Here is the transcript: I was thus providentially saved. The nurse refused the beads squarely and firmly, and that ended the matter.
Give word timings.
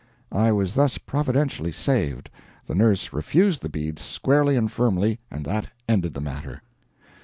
I 0.31 0.51
was 0.51 0.73
thus 0.73 0.97
providentially 0.97 1.71
saved. 1.71 2.31
The 2.65 2.73
nurse 2.73 3.13
refused 3.13 3.61
the 3.61 3.69
beads 3.69 4.01
squarely 4.01 4.55
and 4.55 4.71
firmly, 4.71 5.19
and 5.29 5.45
that 5.45 5.67
ended 5.87 6.15
the 6.15 6.19
matter. 6.21 6.63